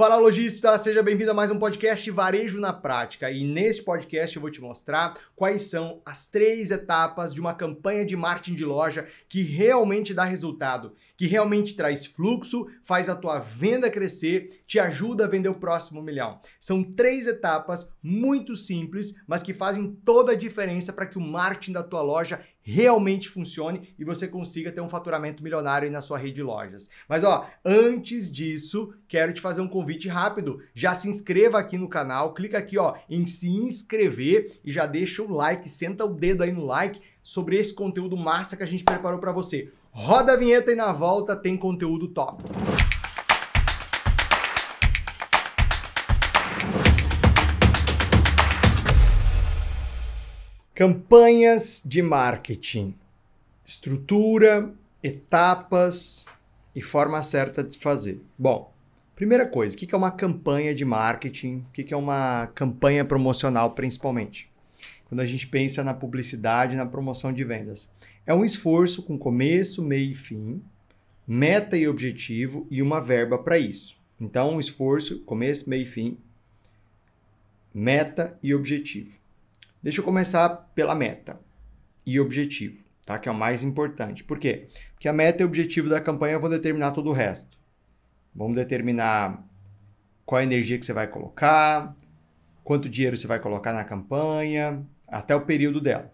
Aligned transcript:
Fala 0.00 0.16
lojista, 0.16 0.78
seja 0.78 1.02
bem-vindo 1.02 1.30
a 1.30 1.34
mais 1.34 1.50
um 1.50 1.58
podcast 1.58 2.10
Varejo 2.10 2.58
na 2.58 2.72
Prática. 2.72 3.30
E 3.30 3.44
nesse 3.44 3.82
podcast 3.82 4.34
eu 4.34 4.40
vou 4.40 4.50
te 4.50 4.58
mostrar 4.58 5.18
quais 5.36 5.68
são 5.68 6.00
as 6.06 6.26
três 6.26 6.70
etapas 6.70 7.34
de 7.34 7.40
uma 7.42 7.52
campanha 7.52 8.06
de 8.06 8.16
marketing 8.16 8.56
de 8.56 8.64
loja 8.64 9.06
que 9.28 9.42
realmente 9.42 10.14
dá 10.14 10.24
resultado, 10.24 10.94
que 11.18 11.26
realmente 11.26 11.76
traz 11.76 12.06
fluxo, 12.06 12.66
faz 12.82 13.10
a 13.10 13.14
tua 13.14 13.40
venda 13.40 13.90
crescer, 13.90 14.62
te 14.66 14.80
ajuda 14.80 15.26
a 15.26 15.28
vender 15.28 15.50
o 15.50 15.58
próximo 15.58 16.00
milhão. 16.00 16.40
São 16.58 16.82
três 16.82 17.26
etapas 17.26 17.92
muito 18.02 18.56
simples, 18.56 19.22
mas 19.26 19.42
que 19.42 19.52
fazem 19.52 19.94
toda 20.02 20.32
a 20.32 20.34
diferença 20.34 20.94
para 20.94 21.04
que 21.04 21.18
o 21.18 21.20
marketing 21.20 21.72
da 21.72 21.82
tua 21.82 22.00
loja 22.00 22.40
realmente 22.70 23.28
funcione 23.28 23.94
e 23.98 24.04
você 24.04 24.28
consiga 24.28 24.70
ter 24.70 24.80
um 24.80 24.88
faturamento 24.88 25.42
milionário 25.42 25.86
aí 25.86 25.92
na 25.92 26.00
sua 26.00 26.18
rede 26.18 26.36
de 26.36 26.42
lojas. 26.42 26.88
Mas 27.08 27.24
ó, 27.24 27.46
antes 27.64 28.30
disso, 28.30 28.94
quero 29.08 29.32
te 29.32 29.40
fazer 29.40 29.60
um 29.60 29.68
convite 29.68 30.08
rápido. 30.08 30.62
Já 30.74 30.94
se 30.94 31.08
inscreva 31.08 31.58
aqui 31.58 31.76
no 31.76 31.88
canal, 31.88 32.32
clica 32.32 32.58
aqui 32.58 32.78
ó 32.78 32.94
em 33.08 33.26
se 33.26 33.48
inscrever 33.48 34.60
e 34.64 34.70
já 34.70 34.86
deixa 34.86 35.22
o 35.22 35.32
like, 35.32 35.68
senta 35.68 36.04
o 36.04 36.14
dedo 36.14 36.42
aí 36.42 36.52
no 36.52 36.64
like 36.64 37.00
sobre 37.22 37.56
esse 37.56 37.74
conteúdo 37.74 38.16
massa 38.16 38.56
que 38.56 38.62
a 38.62 38.66
gente 38.66 38.84
preparou 38.84 39.18
para 39.18 39.32
você. 39.32 39.72
Roda 39.90 40.34
a 40.34 40.36
vinheta 40.36 40.70
e 40.70 40.76
na 40.76 40.92
volta 40.92 41.34
tem 41.34 41.56
conteúdo 41.56 42.08
top. 42.08 42.44
Campanhas 50.80 51.82
de 51.84 52.00
marketing. 52.00 52.94
Estrutura, 53.62 54.72
etapas 55.02 56.24
e 56.74 56.80
forma 56.80 57.22
certa 57.22 57.62
de 57.62 57.74
se 57.74 57.78
fazer. 57.78 58.18
Bom, 58.38 58.72
primeira 59.14 59.46
coisa, 59.46 59.76
o 59.76 59.78
que 59.78 59.94
é 59.94 59.98
uma 59.98 60.10
campanha 60.10 60.74
de 60.74 60.86
marketing? 60.86 61.66
O 61.68 61.70
que 61.70 61.92
é 61.92 61.96
uma 61.98 62.46
campanha 62.54 63.04
promocional, 63.04 63.72
principalmente? 63.72 64.50
Quando 65.06 65.20
a 65.20 65.26
gente 65.26 65.46
pensa 65.48 65.84
na 65.84 65.92
publicidade, 65.92 66.76
na 66.76 66.86
promoção 66.86 67.30
de 67.30 67.44
vendas. 67.44 67.94
É 68.24 68.32
um 68.32 68.42
esforço 68.42 69.02
com 69.02 69.18
começo, 69.18 69.84
meio 69.84 70.12
e 70.12 70.14
fim, 70.14 70.62
meta 71.28 71.76
e 71.76 71.86
objetivo 71.86 72.66
e 72.70 72.80
uma 72.80 73.02
verba 73.02 73.36
para 73.36 73.58
isso. 73.58 73.98
Então, 74.18 74.54
um 74.54 74.58
esforço, 74.58 75.20
começo, 75.24 75.68
meio 75.68 75.82
e 75.82 75.86
fim, 75.86 76.16
meta 77.74 78.38
e 78.42 78.54
objetivo. 78.54 79.20
Deixa 79.82 80.00
eu 80.00 80.04
começar 80.04 80.50
pela 80.74 80.94
meta 80.94 81.40
e 82.04 82.20
objetivo, 82.20 82.84
tá? 83.06 83.18
Que 83.18 83.28
é 83.28 83.32
o 83.32 83.34
mais 83.34 83.62
importante. 83.62 84.22
Por 84.22 84.38
quê? 84.38 84.68
Porque 84.92 85.08
a 85.08 85.12
meta 85.12 85.42
e 85.42 85.44
o 85.44 85.48
objetivo 85.48 85.88
da 85.88 86.00
campanha 86.00 86.38
vão 86.38 86.50
determinar 86.50 86.92
todo 86.92 87.08
o 87.08 87.14
resto. 87.14 87.58
Vamos 88.34 88.56
determinar 88.56 89.42
qual 90.26 90.38
a 90.38 90.42
energia 90.42 90.78
que 90.78 90.84
você 90.84 90.92
vai 90.92 91.08
colocar, 91.08 91.96
quanto 92.62 92.88
dinheiro 92.88 93.16
você 93.16 93.26
vai 93.26 93.40
colocar 93.40 93.72
na 93.72 93.82
campanha, 93.84 94.86
até 95.08 95.34
o 95.34 95.40
período 95.40 95.80
dela. 95.80 96.12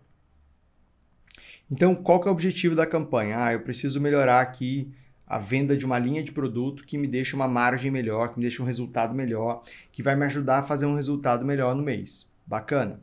Então, 1.70 1.94
qual 1.94 2.20
que 2.20 2.28
é 2.28 2.31
o 2.31 2.33
objetivo 2.33 2.77
da 2.77 2.87
campanha? 2.87 3.37
Ah, 3.44 3.53
eu 3.53 3.61
preciso 3.61 4.00
melhorar 4.00 4.41
aqui 4.41 4.94
a 5.27 5.39
venda 5.39 5.77
de 5.77 5.84
uma 5.84 5.98
linha 5.98 6.22
de 6.22 6.31
produto 6.31 6.87
que 6.87 6.97
me 6.97 7.09
deixa 7.09 7.34
uma 7.34 7.48
margem 7.48 7.91
melhor, 7.91 8.28
que 8.28 8.39
me 8.39 8.42
deixa 8.42 8.62
um 8.62 8.67
resultado 8.67 9.12
melhor, 9.12 9.62
que 9.91 10.03
vai 10.03 10.14
me 10.14 10.25
ajudar 10.25 10.61
a 10.61 10.62
fazer 10.62 10.87
um 10.87 10.94
resultado 10.94 11.44
melhor 11.44 11.75
no 11.75 11.83
mês. 11.83 12.33
Bacana. 12.47 13.00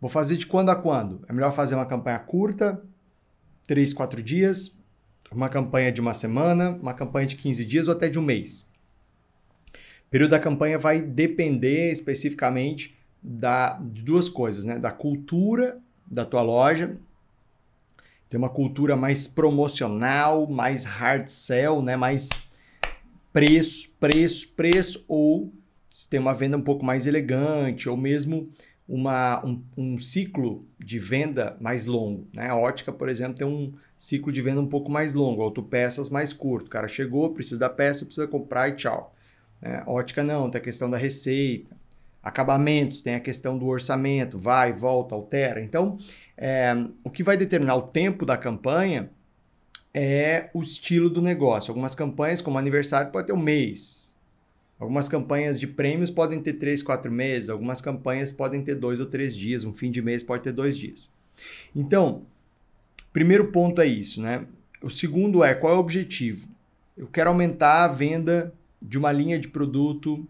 Vou 0.00 0.08
fazer 0.08 0.36
de 0.36 0.46
quando 0.46 0.70
a 0.70 0.76
quando? 0.76 1.24
É 1.28 1.32
melhor 1.32 1.50
fazer 1.52 1.74
uma 1.74 1.86
campanha 1.86 2.18
curta, 2.18 2.82
3, 3.66 3.92
4 3.92 4.22
dias, 4.22 4.78
uma 5.30 5.48
campanha 5.48 5.90
de 5.90 6.00
uma 6.00 6.14
semana, 6.14 6.70
uma 6.70 6.94
campanha 6.94 7.26
de 7.26 7.36
15 7.36 7.64
dias 7.64 7.88
ou 7.88 7.94
até 7.94 8.08
de 8.08 8.18
um 8.18 8.22
mês. 8.22 8.66
O 10.06 10.10
período 10.10 10.30
da 10.30 10.40
campanha 10.40 10.78
vai 10.78 11.02
depender 11.02 11.92
especificamente 11.92 12.96
da, 13.22 13.78
de 13.78 14.02
duas 14.02 14.28
coisas, 14.28 14.64
né? 14.64 14.78
Da 14.78 14.90
cultura 14.90 15.78
da 16.06 16.24
tua 16.24 16.40
loja. 16.40 16.96
Tem 18.28 18.38
uma 18.38 18.48
cultura 18.48 18.96
mais 18.96 19.26
promocional, 19.26 20.46
mais 20.46 20.84
hard 20.84 21.28
sell, 21.28 21.82
né? 21.82 21.96
Mais 21.96 22.28
preço, 23.32 23.94
preço, 24.00 24.54
preço, 24.54 25.04
ou 25.08 25.52
se 25.90 26.08
tem 26.08 26.20
uma 26.20 26.32
venda 26.32 26.56
um 26.56 26.62
pouco 26.62 26.84
mais 26.84 27.06
elegante, 27.06 27.88
ou 27.88 27.96
mesmo 27.96 28.50
uma, 28.88 29.44
um, 29.44 29.62
um, 29.76 29.98
ciclo 29.98 30.64
de 30.78 30.98
venda 30.98 31.56
mais 31.60 31.84
longo. 31.84 32.26
Né? 32.32 32.48
A 32.48 32.56
ótica, 32.56 32.90
por 32.90 33.08
exemplo, 33.08 33.34
tem 33.34 33.46
um 33.46 33.74
ciclo 33.98 34.32
de 34.32 34.40
venda 34.40 34.60
um 34.60 34.66
pouco 34.66 34.90
mais 34.90 35.12
longo, 35.12 35.42
autopeças 35.42 36.08
mais 36.08 36.32
curto. 36.32 36.68
O 36.68 36.70
cara 36.70 36.88
chegou, 36.88 37.34
precisa 37.34 37.60
da 37.60 37.68
peça, 37.68 38.06
precisa 38.06 38.26
comprar 38.26 38.68
e 38.68 38.76
tchau. 38.76 39.14
É, 39.60 39.82
ótica 39.86 40.24
não, 40.24 40.50
tem 40.50 40.58
a 40.58 40.64
questão 40.64 40.88
da 40.88 40.96
receita. 40.96 41.76
Acabamentos, 42.22 43.02
tem 43.02 43.14
a 43.14 43.20
questão 43.20 43.58
do 43.58 43.66
orçamento, 43.66 44.38
vai, 44.38 44.72
volta, 44.72 45.14
altera. 45.14 45.60
Então, 45.60 45.98
é, 46.36 46.74
o 47.04 47.10
que 47.10 47.22
vai 47.22 47.36
determinar 47.36 47.76
o 47.76 47.82
tempo 47.82 48.24
da 48.24 48.36
campanha 48.36 49.10
é 49.92 50.48
o 50.54 50.62
estilo 50.62 51.10
do 51.10 51.20
negócio. 51.20 51.70
Algumas 51.70 51.94
campanhas, 51.94 52.40
como 52.40 52.58
aniversário, 52.58 53.12
pode 53.12 53.26
ter 53.26 53.32
um 53.32 53.42
mês, 53.42 54.07
Algumas 54.78 55.08
campanhas 55.08 55.58
de 55.58 55.66
prêmios 55.66 56.10
podem 56.10 56.40
ter 56.40 56.54
três, 56.54 56.82
quatro 56.82 57.10
meses, 57.10 57.50
algumas 57.50 57.80
campanhas 57.80 58.30
podem 58.30 58.62
ter 58.62 58.76
dois 58.76 59.00
ou 59.00 59.06
três 59.06 59.36
dias, 59.36 59.64
um 59.64 59.72
fim 59.72 59.90
de 59.90 60.00
mês 60.00 60.22
pode 60.22 60.44
ter 60.44 60.52
dois 60.52 60.76
dias. 60.76 61.10
Então, 61.74 62.22
primeiro 63.12 63.50
ponto 63.50 63.80
é 63.80 63.86
isso, 63.86 64.22
né? 64.22 64.46
O 64.80 64.88
segundo 64.88 65.42
é 65.42 65.54
qual 65.54 65.72
é 65.72 65.76
o 65.76 65.80
objetivo? 65.80 66.48
Eu 66.96 67.08
quero 67.08 67.30
aumentar 67.30 67.84
a 67.84 67.88
venda 67.88 68.54
de 68.80 68.96
uma 68.96 69.10
linha 69.10 69.38
de 69.38 69.48
produto, 69.48 70.26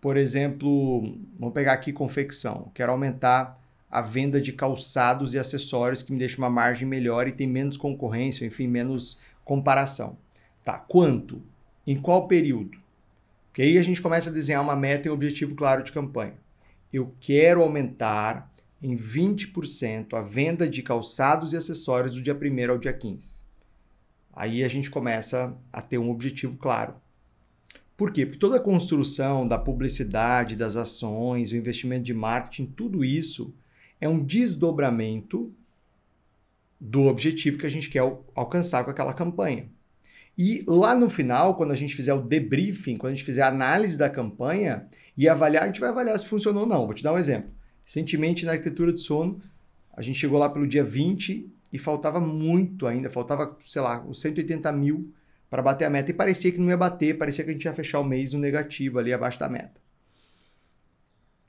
por 0.00 0.16
exemplo, 0.16 1.18
vamos 1.38 1.54
pegar 1.54 1.72
aqui 1.72 1.92
confecção. 1.92 2.64
Eu 2.66 2.72
quero 2.72 2.92
aumentar 2.92 3.60
a 3.90 4.00
venda 4.00 4.40
de 4.40 4.52
calçados 4.52 5.34
e 5.34 5.38
acessórios 5.38 6.02
que 6.02 6.12
me 6.12 6.18
deixa 6.18 6.38
uma 6.38 6.50
margem 6.50 6.86
melhor 6.86 7.26
e 7.26 7.32
tem 7.32 7.46
menos 7.46 7.76
concorrência, 7.76 8.46
enfim, 8.46 8.68
menos 8.68 9.20
comparação. 9.44 10.16
Tá, 10.62 10.74
quanto? 10.74 11.42
Em 11.86 11.96
qual 11.96 12.26
período? 12.26 12.78
Porque 13.48 13.62
aí 13.62 13.78
a 13.78 13.82
gente 13.82 14.02
começa 14.02 14.28
a 14.28 14.32
desenhar 14.32 14.62
uma 14.62 14.74
meta 14.74 15.06
e 15.06 15.10
um 15.10 15.14
objetivo 15.14 15.54
claro 15.54 15.82
de 15.82 15.92
campanha. 15.92 16.34
Eu 16.92 17.14
quero 17.20 17.62
aumentar 17.62 18.52
em 18.82 18.94
20% 18.94 20.14
a 20.14 20.22
venda 20.22 20.68
de 20.68 20.82
calçados 20.82 21.52
e 21.52 21.56
acessórios 21.56 22.14
do 22.14 22.22
dia 22.22 22.34
1 22.34 22.70
ao 22.70 22.78
dia 22.78 22.92
15. 22.92 23.36
Aí 24.32 24.62
a 24.62 24.68
gente 24.68 24.90
começa 24.90 25.56
a 25.72 25.80
ter 25.80 25.96
um 25.96 26.10
objetivo 26.10 26.56
claro. 26.56 26.94
Por 27.96 28.12
quê? 28.12 28.26
Porque 28.26 28.38
toda 28.38 28.56
a 28.56 28.60
construção 28.60 29.48
da 29.48 29.58
publicidade, 29.58 30.54
das 30.54 30.76
ações, 30.76 31.52
o 31.52 31.56
investimento 31.56 32.04
de 32.04 32.12
marketing, 32.12 32.66
tudo 32.66 33.02
isso 33.02 33.54
é 33.98 34.06
um 34.06 34.22
desdobramento 34.22 35.50
do 36.78 37.04
objetivo 37.04 37.56
que 37.56 37.64
a 37.64 37.70
gente 37.70 37.88
quer 37.88 38.02
alcançar 38.34 38.84
com 38.84 38.90
aquela 38.90 39.14
campanha. 39.14 39.70
E 40.36 40.62
lá 40.66 40.94
no 40.94 41.08
final, 41.08 41.54
quando 41.54 41.72
a 41.72 41.76
gente 41.76 41.94
fizer 41.94 42.12
o 42.12 42.20
debriefing, 42.20 42.96
quando 42.96 43.12
a 43.12 43.16
gente 43.16 43.24
fizer 43.24 43.42
a 43.42 43.48
análise 43.48 43.96
da 43.96 44.10
campanha 44.10 44.86
e 45.16 45.28
avaliar, 45.28 45.64
a 45.64 45.66
gente 45.66 45.80
vai 45.80 45.88
avaliar 45.88 46.18
se 46.18 46.26
funcionou 46.26 46.64
ou 46.64 46.68
não. 46.68 46.84
Vou 46.84 46.92
te 46.92 47.02
dar 47.02 47.12
um 47.12 47.18
exemplo. 47.18 47.50
Recentemente, 47.84 48.44
na 48.44 48.52
arquitetura 48.52 48.92
de 48.92 49.00
sono, 49.00 49.40
a 49.94 50.02
gente 50.02 50.18
chegou 50.18 50.38
lá 50.38 50.50
pelo 50.50 50.66
dia 50.66 50.84
20 50.84 51.50
e 51.72 51.78
faltava 51.78 52.20
muito 52.20 52.86
ainda, 52.86 53.08
faltava, 53.08 53.56
sei 53.60 53.80
lá, 53.80 54.04
uns 54.04 54.20
180 54.20 54.70
mil 54.72 55.12
para 55.48 55.62
bater 55.62 55.86
a 55.86 55.90
meta. 55.90 56.10
E 56.10 56.14
parecia 56.14 56.52
que 56.52 56.60
não 56.60 56.68
ia 56.68 56.76
bater, 56.76 57.16
parecia 57.16 57.42
que 57.42 57.50
a 57.50 57.52
gente 57.52 57.64
ia 57.64 57.72
fechar 57.72 58.00
o 58.00 58.04
mês 58.04 58.32
no 58.32 58.38
negativo 58.38 58.98
ali 58.98 59.12
abaixo 59.12 59.38
da 59.38 59.48
meta 59.48 59.85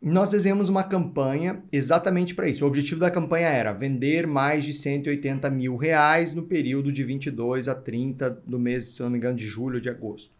nós 0.07 0.31
desenhamos 0.31 0.69
uma 0.69 0.83
campanha 0.83 1.61
exatamente 1.71 2.33
para 2.35 2.47
isso. 2.47 2.63
O 2.63 2.67
objetivo 2.67 2.99
da 2.99 3.11
campanha 3.11 3.47
era 3.47 3.73
vender 3.73 4.27
mais 4.27 4.63
de 4.63 4.73
180 4.73 5.49
mil 5.49 5.75
reais 5.75 6.33
no 6.33 6.43
período 6.43 6.91
de 6.91 7.03
22 7.03 7.67
a 7.67 7.75
30 7.75 8.29
do 8.45 8.59
mês, 8.59 8.87
se 8.87 9.03
não 9.03 9.09
me 9.09 9.17
engano, 9.17 9.35
de 9.35 9.47
julho 9.47 9.75
ou 9.75 9.81
de 9.81 9.89
agosto. 9.89 10.31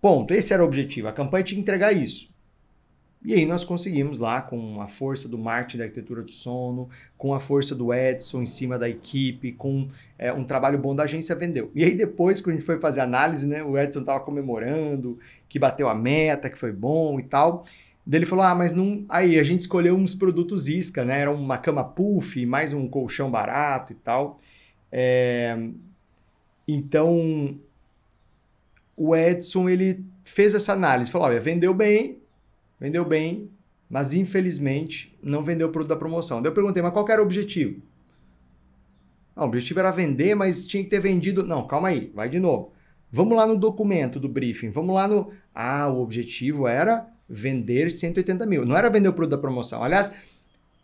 Ponto. 0.00 0.32
Esse 0.32 0.52
era 0.52 0.62
o 0.62 0.66
objetivo. 0.66 1.08
A 1.08 1.12
campanha 1.12 1.44
tinha 1.44 1.56
que 1.56 1.62
entregar 1.62 1.92
isso. 1.92 2.30
E 3.24 3.34
aí 3.34 3.44
nós 3.44 3.64
conseguimos 3.64 4.20
lá, 4.20 4.40
com 4.40 4.80
a 4.80 4.86
força 4.86 5.28
do 5.28 5.36
marketing 5.36 5.78
da 5.78 5.84
arquitetura 5.84 6.22
do 6.22 6.30
sono, 6.30 6.88
com 7.16 7.34
a 7.34 7.40
força 7.40 7.74
do 7.74 7.92
Edson 7.92 8.42
em 8.42 8.46
cima 8.46 8.78
da 8.78 8.88
equipe, 8.88 9.50
com 9.52 9.88
é, 10.16 10.32
um 10.32 10.44
trabalho 10.44 10.78
bom 10.78 10.94
da 10.94 11.02
agência, 11.02 11.34
vendeu. 11.34 11.70
E 11.74 11.82
aí 11.82 11.96
depois, 11.96 12.40
quando 12.40 12.54
a 12.54 12.58
gente 12.58 12.66
foi 12.66 12.78
fazer 12.78 13.00
análise, 13.00 13.46
né, 13.46 13.62
o 13.62 13.76
Edson 13.76 14.00
estava 14.00 14.20
comemorando 14.20 15.18
que 15.48 15.58
bateu 15.58 15.88
a 15.88 15.94
meta, 15.94 16.48
que 16.48 16.58
foi 16.58 16.70
bom 16.70 17.18
e 17.18 17.24
tal. 17.24 17.64
Ele 18.16 18.24
falou: 18.24 18.44
ah, 18.44 18.54
mas 18.54 18.72
não. 18.72 19.04
Aí 19.08 19.38
a 19.38 19.42
gente 19.42 19.60
escolheu 19.60 19.94
uns 19.94 20.14
produtos 20.14 20.66
isca, 20.66 21.04
né? 21.04 21.20
Era 21.20 21.30
uma 21.30 21.58
cama 21.58 21.84
puff, 21.84 22.44
mais 22.46 22.72
um 22.72 22.88
colchão 22.88 23.30
barato 23.30 23.92
e 23.92 23.96
tal. 23.96 24.38
É... 24.90 25.68
Então, 26.66 27.58
o 28.96 29.14
Edson 29.14 29.68
ele 29.68 30.04
fez 30.24 30.54
essa 30.54 30.72
análise, 30.72 31.10
falou: 31.10 31.28
olha, 31.28 31.38
vendeu 31.38 31.74
bem, 31.74 32.18
vendeu 32.80 33.04
bem, 33.04 33.50
mas 33.90 34.14
infelizmente 34.14 35.16
não 35.22 35.42
vendeu 35.42 35.68
o 35.68 35.70
produto 35.70 35.90
da 35.90 35.96
promoção. 35.96 36.40
Daí 36.40 36.50
eu 36.50 36.54
perguntei: 36.54 36.82
mas 36.82 36.92
qual 36.92 37.06
era 37.10 37.20
o 37.20 37.24
objetivo? 37.24 37.82
Ah, 39.36 39.44
o 39.44 39.48
objetivo 39.48 39.80
era 39.80 39.90
vender, 39.90 40.34
mas 40.34 40.66
tinha 40.66 40.82
que 40.82 40.90
ter 40.90 41.00
vendido. 41.00 41.44
Não, 41.46 41.66
calma 41.66 41.88
aí, 41.88 42.10
vai 42.14 42.28
de 42.28 42.40
novo. 42.40 42.72
Vamos 43.10 43.36
lá 43.36 43.46
no 43.46 43.56
documento 43.56 44.18
do 44.18 44.28
briefing, 44.28 44.70
vamos 44.70 44.94
lá 44.94 45.06
no. 45.06 45.30
Ah, 45.54 45.88
o 45.88 46.00
objetivo 46.00 46.66
era 46.66 47.06
vender 47.28 47.90
180 47.90 48.46
mil. 48.46 48.64
Não 48.64 48.76
era 48.76 48.88
vender 48.88 49.08
o 49.08 49.12
produto 49.12 49.36
da 49.36 49.38
promoção. 49.38 49.84
Aliás, 49.84 50.16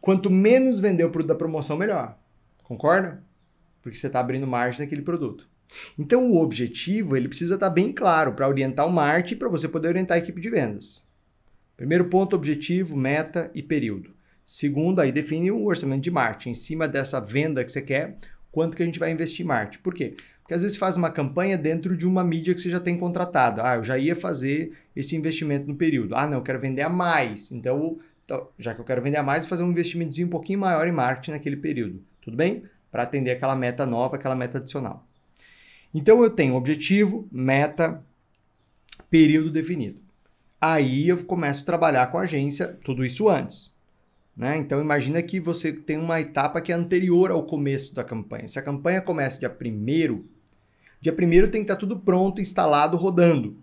quanto 0.01 0.31
menos 0.31 0.79
vender 0.79 1.05
o 1.05 1.11
produto 1.11 1.29
da 1.29 1.35
promoção, 1.35 1.77
melhor. 1.77 2.19
Concorda? 2.63 3.23
Porque 3.83 3.97
você 3.97 4.07
está 4.07 4.21
abrindo 4.21 4.47
margem 4.47 4.81
naquele 4.81 5.03
produto. 5.03 5.49
Então, 5.99 6.31
o 6.31 6.37
objetivo 6.37 7.17
ele 7.17 7.29
precisa 7.29 7.55
estar 7.55 7.69
tá 7.69 7.75
bem 7.75 7.93
claro 7.93 8.35
para 8.35 8.49
orientar 8.49 8.87
o 8.87 8.93
marketing 8.93 9.37
para 9.37 9.49
você 9.49 9.69
poder 9.69 9.89
orientar 9.89 10.17
a 10.17 10.19
equipe 10.19 10.41
de 10.41 10.51
vendas. 10.51 11.07
Primeiro 11.77 12.05
ponto, 12.07 12.37
objetivo, 12.37 12.97
meta 12.97 13.51
e 13.55 13.63
período. 13.63 14.15
Segundo, 14.47 15.01
aí 15.01 15.11
define 15.11 15.51
o 15.51 15.65
orçamento 15.65 16.03
de 16.03 16.11
marketing. 16.11 16.51
Em 16.51 16.55
cima 16.55 16.87
dessa 16.87 17.21
venda 17.21 17.65
que 17.65 17.73
você 17.73 17.83
quer, 17.83 18.19
quanto 18.53 18.77
que 18.77 18.83
a 18.83 18.87
gente 18.87 18.99
vai 18.99 19.11
investir 19.11 19.45
em 19.45 19.49
marketing. 19.49 19.83
Por 19.83 19.95
quê? 19.95 20.15
Porque 20.45 20.53
às 20.53 20.61
vezes 20.61 20.77
faz 20.77 20.95
uma 20.95 21.11
campanha 21.11 21.57
dentro 21.57 21.97
de 21.97 22.07
uma 22.07 22.23
mídia 22.23 22.53
que 22.53 22.61
você 22.61 22.69
já 22.69 22.79
tem 22.79 22.99
contratado. 22.99 23.63
Ah, 23.63 23.77
eu 23.77 23.83
já 23.83 23.97
ia 23.97 24.15
fazer 24.15 24.77
esse 24.95 25.17
investimento 25.17 25.67
no 25.67 25.75
período. 25.75 26.15
Ah, 26.15 26.27
não, 26.27 26.37
eu 26.37 26.43
quero 26.43 26.61
vender 26.61 26.83
a 26.83 26.89
mais. 26.91 27.51
Então, 27.51 27.99
então 28.23 28.47
já 28.59 28.75
que 28.75 28.81
eu 28.81 28.85
quero 28.85 29.01
vender 29.01 29.17
a 29.17 29.23
mais, 29.23 29.47
fazer 29.47 29.63
um 29.63 29.71
investimentozinho 29.71 30.27
um 30.27 30.31
pouquinho 30.31 30.59
maior 30.59 30.87
em 30.87 30.93
marketing 30.93 31.31
naquele 31.31 31.57
período. 31.57 32.03
Tudo 32.21 32.37
bem? 32.37 32.63
Para 32.93 33.05
atender 33.05 33.31
aquela 33.31 33.57
meta 33.57 33.87
nova, 33.87 34.17
aquela 34.17 34.35
meta 34.35 34.59
adicional. 34.59 35.07
Então 35.95 36.23
eu 36.23 36.29
tenho 36.29 36.57
objetivo, 36.57 37.27
meta, 37.33 38.05
período 39.09 39.51
definido. 39.51 39.99
Aí 40.61 41.09
eu 41.09 41.25
começo 41.25 41.63
a 41.63 41.67
trabalhar 41.67 42.09
com 42.09 42.19
a 42.19 42.23
agência, 42.23 42.79
tudo 42.85 43.03
isso 43.03 43.31
antes. 43.31 43.73
Né? 44.37 44.59
Então 44.59 44.79
imagina 44.79 45.23
que 45.23 45.41
você 45.41 45.73
tem 45.73 45.97
uma 45.97 46.21
etapa 46.21 46.61
que 46.61 46.71
é 46.71 46.75
anterior 46.75 47.31
ao 47.31 47.47
começo 47.47 47.95
da 47.95 48.05
campanha. 48.05 48.47
Se 48.47 48.59
a 48.59 48.63
campanha 48.63 49.01
começa 49.01 49.41
dia 49.41 49.49
1 49.49 50.34
dia 51.05 51.13
1 51.13 51.51
tem 51.51 51.51
que 51.51 51.59
estar 51.61 51.77
tudo 51.77 51.99
pronto, 51.99 52.41
instalado, 52.41 52.97
rodando. 52.97 53.57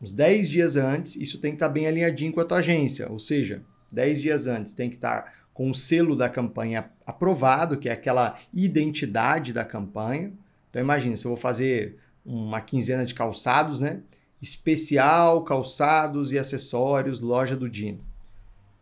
Uns 0.00 0.12
10 0.12 0.48
dias 0.48 0.76
antes, 0.76 1.16
isso 1.16 1.40
tem 1.40 1.50
que 1.50 1.56
estar 1.56 1.68
bem 1.68 1.86
alinhadinho 1.86 2.32
com 2.32 2.40
a 2.40 2.44
tua 2.44 2.58
agência. 2.58 3.10
Ou 3.10 3.18
seja, 3.18 3.62
10 3.90 4.22
dias 4.22 4.46
antes 4.46 4.72
tem 4.72 4.88
que 4.88 4.94
estar 4.94 5.34
com 5.52 5.70
o 5.70 5.74
selo 5.74 6.14
da 6.14 6.28
campanha 6.28 6.90
aprovado, 7.04 7.76
que 7.76 7.88
é 7.88 7.92
aquela 7.92 8.38
identidade 8.54 9.52
da 9.52 9.64
campanha. 9.64 10.32
Então 10.70 10.80
imagina, 10.80 11.16
se 11.16 11.24
eu 11.24 11.30
vou 11.30 11.36
fazer 11.36 11.96
uma 12.24 12.60
quinzena 12.60 13.04
de 13.04 13.14
calçados, 13.14 13.80
né? 13.80 14.02
Especial, 14.40 15.42
calçados 15.42 16.30
e 16.30 16.38
acessórios, 16.38 17.20
loja 17.20 17.56
do 17.56 17.68
Dino 17.68 18.04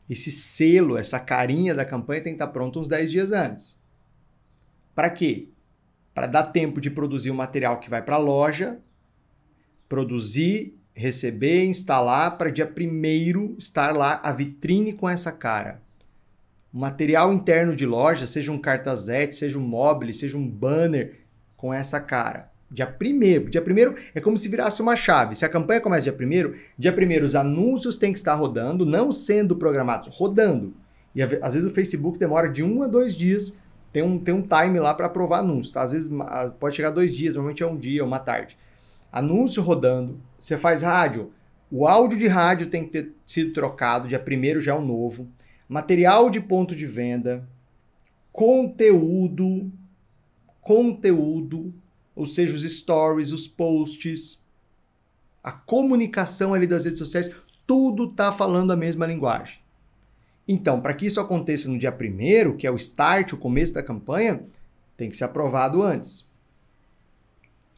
esse 0.08 0.30
selo, 0.30 0.98
essa 0.98 1.18
carinha 1.18 1.74
da 1.74 1.84
campanha 1.84 2.22
tem 2.22 2.34
que 2.34 2.42
estar 2.42 2.52
pronto 2.52 2.78
uns 2.78 2.88
10 2.88 3.10
dias 3.10 3.32
antes. 3.32 3.78
Para 4.94 5.10
quê? 5.10 5.48
Para 6.14 6.26
dar 6.26 6.44
tempo 6.44 6.80
de 6.80 6.90
produzir 6.90 7.30
o 7.30 7.34
material 7.34 7.80
que 7.80 7.90
vai 7.90 8.00
para 8.00 8.14
a 8.14 8.18
loja, 8.18 8.78
produzir, 9.88 10.78
receber, 10.94 11.64
instalar, 11.64 12.38
para 12.38 12.50
dia 12.50 12.66
1 12.66 13.56
estar 13.58 13.94
lá 13.94 14.20
a 14.22 14.30
vitrine 14.30 14.92
com 14.92 15.08
essa 15.08 15.32
cara. 15.32 15.82
O 16.72 16.78
material 16.78 17.32
interno 17.32 17.74
de 17.74 17.84
loja, 17.86 18.26
seja 18.26 18.50
um 18.50 18.58
cartazete, 18.58 19.34
seja 19.34 19.58
um 19.58 19.62
mobile, 19.62 20.12
seja 20.12 20.36
um 20.36 20.48
banner 20.48 21.20
com 21.56 21.72
essa 21.72 22.00
cara. 22.00 22.50
Dia 22.70 22.88
1 22.88 23.48
Dia 23.48 23.62
1 23.62 23.94
é 24.14 24.20
como 24.20 24.36
se 24.36 24.48
virasse 24.48 24.82
uma 24.82 24.96
chave. 24.96 25.34
Se 25.34 25.44
a 25.44 25.48
campanha 25.48 25.80
começa 25.80 26.02
dia 26.02 26.12
1 26.12 26.54
dia 26.76 26.92
1 26.92 27.24
os 27.24 27.34
anúncios 27.34 27.96
têm 27.96 28.12
que 28.12 28.18
estar 28.18 28.34
rodando, 28.34 28.84
não 28.84 29.12
sendo 29.12 29.54
programados, 29.56 30.08
rodando. 30.10 30.74
E 31.14 31.22
às 31.22 31.54
vezes 31.54 31.70
o 31.70 31.72
Facebook 31.72 32.18
demora 32.18 32.48
de 32.48 32.64
um 32.64 32.82
a 32.82 32.88
dois 32.88 33.14
dias, 33.14 33.56
tem 33.94 34.02
um, 34.02 34.18
tem 34.18 34.34
um 34.34 34.42
time 34.42 34.80
lá 34.80 34.92
para 34.92 35.06
aprovar 35.06 35.38
anúncio. 35.38 35.72
Tá? 35.72 35.82
Às 35.82 35.92
vezes 35.92 36.10
pode 36.58 36.74
chegar 36.74 36.90
dois 36.90 37.14
dias, 37.14 37.36
normalmente 37.36 37.62
é 37.62 37.66
um 37.66 37.78
dia, 37.78 38.04
uma 38.04 38.18
tarde. 38.18 38.58
Anúncio 39.12 39.62
rodando, 39.62 40.20
você 40.36 40.58
faz 40.58 40.82
rádio, 40.82 41.32
o 41.70 41.86
áudio 41.86 42.18
de 42.18 42.26
rádio 42.26 42.66
tem 42.66 42.84
que 42.84 42.90
ter 42.90 43.12
sido 43.22 43.52
trocado, 43.52 44.08
dia 44.08 44.20
1 44.20 44.60
já 44.60 44.72
é 44.72 44.74
um 44.76 44.84
novo. 44.84 45.28
Material 45.68 46.28
de 46.28 46.40
ponto 46.40 46.74
de 46.74 46.86
venda, 46.86 47.48
conteúdo, 48.32 49.70
conteúdo, 50.60 51.72
ou 52.16 52.26
seja, 52.26 52.52
os 52.52 52.62
stories, 52.64 53.30
os 53.30 53.46
posts, 53.46 54.44
a 55.40 55.52
comunicação 55.52 56.52
ali 56.52 56.66
das 56.66 56.84
redes 56.84 56.98
sociais, 56.98 57.32
tudo 57.64 58.10
está 58.10 58.32
falando 58.32 58.72
a 58.72 58.76
mesma 58.76 59.06
linguagem. 59.06 59.63
Então, 60.46 60.80
para 60.80 60.94
que 60.94 61.06
isso 61.06 61.20
aconteça 61.20 61.68
no 61.68 61.78
dia 61.78 61.92
primeiro, 61.92 62.56
que 62.56 62.66
é 62.66 62.70
o 62.70 62.76
start, 62.76 63.32
o 63.32 63.38
começo 63.38 63.72
da 63.72 63.82
campanha, 63.82 64.42
tem 64.96 65.08
que 65.08 65.16
ser 65.16 65.24
aprovado 65.24 65.82
antes. 65.82 66.28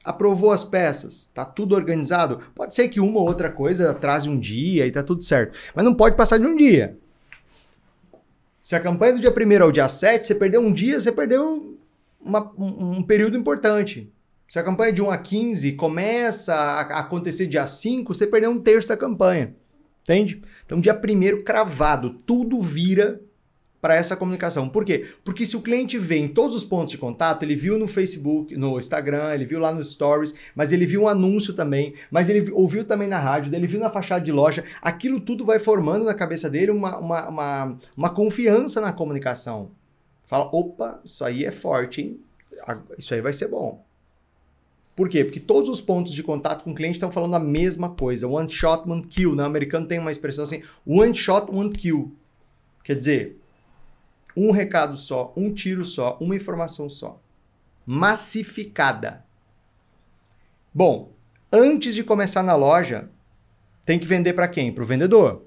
Aprovou 0.04 0.52
as 0.52 0.62
peças, 0.62 1.22
está 1.22 1.44
tudo 1.44 1.74
organizado. 1.74 2.38
Pode 2.54 2.74
ser 2.74 2.88
que 2.88 3.00
uma 3.00 3.18
ou 3.18 3.26
outra 3.26 3.50
coisa 3.50 3.90
atrase 3.90 4.28
um 4.28 4.38
dia 4.38 4.84
e 4.84 4.88
está 4.88 5.02
tudo 5.02 5.22
certo, 5.22 5.58
mas 5.74 5.84
não 5.84 5.94
pode 5.94 6.16
passar 6.16 6.38
de 6.38 6.46
um 6.46 6.54
dia. 6.54 6.96
Se 8.62 8.74
a 8.74 8.80
campanha 8.80 9.14
do 9.14 9.20
dia 9.20 9.32
1 9.32 9.62
ao 9.62 9.70
dia 9.70 9.88
7, 9.88 10.26
você 10.26 10.34
perdeu 10.34 10.60
um 10.60 10.72
dia, 10.72 10.98
você 10.98 11.12
perdeu 11.12 11.78
uma, 12.20 12.52
um, 12.58 12.98
um 12.98 13.02
período 13.02 13.36
importante. 13.36 14.12
Se 14.48 14.58
a 14.58 14.62
campanha 14.62 14.92
de 14.92 15.02
1 15.02 15.10
a 15.10 15.18
15 15.18 15.72
começa 15.72 16.54
a 16.54 17.00
acontecer 17.00 17.46
dia 17.46 17.66
5, 17.66 18.12
você 18.12 18.26
perdeu 18.26 18.50
um 18.50 18.60
terço 18.60 18.88
da 18.88 18.96
campanha. 18.96 19.54
Entende? 20.06 20.40
Então, 20.64 20.80
dia 20.80 20.94
1 20.94 21.42
cravado, 21.42 22.10
tudo 22.24 22.60
vira 22.60 23.20
para 23.80 23.96
essa 23.96 24.16
comunicação. 24.16 24.68
Por 24.68 24.84
quê? 24.84 25.04
Porque 25.24 25.44
se 25.44 25.56
o 25.56 25.60
cliente 25.60 25.98
vê 25.98 26.16
em 26.16 26.28
todos 26.28 26.54
os 26.54 26.62
pontos 26.62 26.92
de 26.92 26.98
contato, 26.98 27.42
ele 27.42 27.56
viu 27.56 27.76
no 27.76 27.88
Facebook, 27.88 28.56
no 28.56 28.78
Instagram, 28.78 29.34
ele 29.34 29.44
viu 29.44 29.58
lá 29.58 29.72
nos 29.72 29.92
stories, 29.92 30.34
mas 30.54 30.70
ele 30.70 30.86
viu 30.86 31.02
um 31.02 31.08
anúncio 31.08 31.52
também, 31.54 31.92
mas 32.08 32.28
ele 32.28 32.50
ouviu 32.52 32.84
também 32.84 33.08
na 33.08 33.18
rádio, 33.18 33.52
ele 33.52 33.66
viu 33.66 33.80
na 33.80 33.90
fachada 33.90 34.24
de 34.24 34.30
loja, 34.30 34.64
aquilo 34.80 35.20
tudo 35.20 35.44
vai 35.44 35.58
formando 35.58 36.04
na 36.04 36.14
cabeça 36.14 36.48
dele 36.48 36.70
uma, 36.70 36.98
uma, 36.98 37.28
uma, 37.28 37.78
uma 37.96 38.10
confiança 38.10 38.80
na 38.80 38.92
comunicação. 38.92 39.72
Fala, 40.24 40.48
opa, 40.52 41.00
isso 41.04 41.24
aí 41.24 41.44
é 41.44 41.50
forte, 41.50 42.00
hein? 42.00 42.20
Isso 42.96 43.12
aí 43.12 43.20
vai 43.20 43.32
ser 43.32 43.48
bom. 43.48 43.84
Por 44.96 45.10
quê? 45.10 45.22
Porque 45.22 45.38
todos 45.38 45.68
os 45.68 45.78
pontos 45.78 46.14
de 46.14 46.22
contato 46.22 46.64
com 46.64 46.70
o 46.70 46.74
cliente 46.74 46.94
estão 46.94 47.10
falando 47.10 47.36
a 47.36 47.38
mesma 47.38 47.90
coisa. 47.90 48.26
One 48.26 48.48
shot, 48.48 48.88
one 48.88 49.06
kill. 49.06 49.30
No 49.30 49.36
né? 49.36 49.44
americano 49.44 49.86
tem 49.86 49.98
uma 49.98 50.10
expressão 50.10 50.42
assim: 50.42 50.62
one 50.86 51.14
shot, 51.14 51.54
one 51.54 51.70
kill. 51.70 52.16
Quer 52.82 52.96
dizer, 52.96 53.38
um 54.34 54.50
recado 54.50 54.96
só, 54.96 55.34
um 55.36 55.52
tiro 55.52 55.84
só, 55.84 56.16
uma 56.18 56.34
informação 56.34 56.88
só. 56.88 57.20
Massificada. 57.84 59.22
Bom, 60.72 61.12
antes 61.52 61.94
de 61.94 62.02
começar 62.02 62.42
na 62.42 62.56
loja, 62.56 63.10
tem 63.84 63.98
que 63.98 64.06
vender 64.06 64.32
para 64.32 64.48
quem? 64.48 64.72
Para 64.72 64.82
o 64.82 64.86
vendedor. 64.86 65.42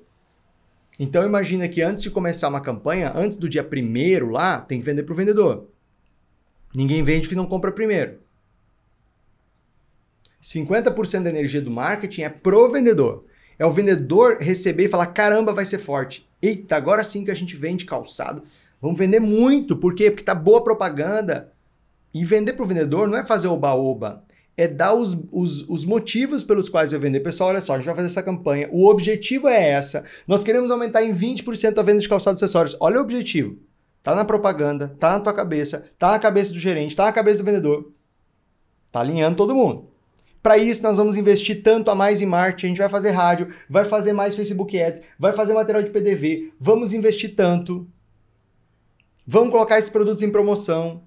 Então 0.99 1.25
imagina 1.25 1.67
que 1.67 1.81
antes 1.81 2.03
de 2.03 2.11
começar 2.11 2.49
uma 2.49 2.61
campanha, 2.61 3.11
antes 3.15 3.37
do 3.37 3.49
dia 3.49 3.63
primeiro 3.63 4.29
lá, 4.29 4.61
tem 4.61 4.79
que 4.79 4.85
vender 4.85 5.03
para 5.03 5.13
o 5.13 5.15
vendedor. 5.15 5.67
Ninguém 6.75 7.01
vende 7.01 7.27
que 7.27 7.35
não 7.35 7.47
compra 7.47 7.71
primeiro. 7.71 8.19
50% 10.41 11.23
da 11.23 11.29
energia 11.29 11.61
do 11.61 11.71
marketing 11.71 12.21
é 12.21 12.29
pro 12.29 12.69
vendedor. 12.69 13.25
É 13.57 13.65
o 13.65 13.71
vendedor 13.71 14.37
receber 14.39 14.85
e 14.85 14.89
falar: 14.89 15.07
caramba, 15.07 15.53
vai 15.53 15.65
ser 15.65 15.79
forte. 15.79 16.27
Eita, 16.41 16.77
agora 16.77 17.03
sim 17.03 17.25
que 17.25 17.31
a 17.31 17.35
gente 17.35 17.55
vende 17.55 17.85
calçado. 17.85 18.41
Vamos 18.81 18.97
vender 18.97 19.19
muito. 19.19 19.75
Por 19.75 19.93
quê? 19.93 20.09
Porque 20.09 20.23
tá 20.23 20.33
boa 20.33 20.63
propaganda. 20.63 21.51
E 22.13 22.23
vender 22.23 22.53
para 22.53 22.63
o 22.63 22.67
vendedor 22.67 23.07
não 23.07 23.17
é 23.17 23.25
fazer 23.25 23.49
oba-oba. 23.49 24.23
É 24.55 24.67
dar 24.67 24.93
os, 24.93 25.25
os, 25.31 25.67
os, 25.69 25.85
motivos 25.85 26.43
pelos 26.43 26.67
quais 26.67 26.91
vai 26.91 26.99
vender. 26.99 27.19
Pessoal, 27.19 27.49
olha 27.49 27.61
só, 27.61 27.73
a 27.73 27.77
gente 27.77 27.85
vai 27.85 27.95
fazer 27.95 28.07
essa 28.07 28.23
campanha. 28.23 28.67
O 28.71 28.89
objetivo 28.89 29.47
é 29.47 29.69
essa. 29.71 30.03
Nós 30.27 30.43
queremos 30.43 30.71
aumentar 30.71 31.03
em 31.03 31.13
20% 31.13 31.77
a 31.77 31.83
venda 31.83 31.99
de 31.99 32.09
calçados 32.09 32.41
e 32.41 32.45
acessórios. 32.45 32.75
Olha 32.79 32.97
o 32.97 33.01
objetivo. 33.01 33.57
Tá 34.01 34.15
na 34.15 34.25
propaganda, 34.25 34.95
tá 34.99 35.11
na 35.11 35.19
tua 35.19 35.33
cabeça, 35.33 35.85
tá 35.97 36.11
na 36.11 36.19
cabeça 36.19 36.53
do 36.53 36.59
gerente, 36.59 36.95
tá 36.95 37.05
na 37.05 37.11
cabeça 37.11 37.39
do 37.39 37.45
vendedor. 37.45 37.91
Tá 38.91 39.01
alinhando 39.01 39.35
todo 39.35 39.53
mundo. 39.53 39.89
Para 40.41 40.57
isso, 40.57 40.83
nós 40.83 40.97
vamos 40.97 41.17
investir 41.17 41.61
tanto 41.61 41.91
a 41.91 41.95
mais 41.95 42.21
em 42.21 42.25
marketing, 42.25 42.65
a 42.65 42.69
gente 42.69 42.77
vai 42.77 42.89
fazer 42.89 43.11
rádio, 43.11 43.49
vai 43.69 43.83
fazer 43.83 44.13
mais 44.13 44.35
Facebook 44.35 44.79
Ads, 44.79 45.01
vai 45.17 45.33
fazer 45.33 45.53
material 45.53 45.83
de 45.83 45.89
PDV, 45.89 46.53
vamos 46.59 46.93
investir 46.93 47.35
tanto. 47.35 47.87
Vamos 49.27 49.51
colocar 49.51 49.77
esses 49.77 49.89
produtos 49.89 50.21
em 50.21 50.31
promoção. 50.31 51.03